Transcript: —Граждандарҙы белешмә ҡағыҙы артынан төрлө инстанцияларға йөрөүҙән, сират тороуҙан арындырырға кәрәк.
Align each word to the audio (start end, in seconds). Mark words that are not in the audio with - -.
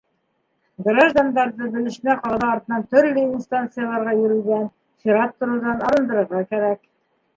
—Граждандарҙы 0.85 1.67
белешмә 1.75 2.15
ҡағыҙы 2.23 2.49
артынан 2.55 2.87
төрлө 2.95 3.25
инстанцияларға 3.27 4.17
йөрөүҙән, 4.21 4.67
сират 5.05 5.37
тороуҙан 5.43 5.89
арындырырға 5.91 6.43
кәрәк. 6.55 6.83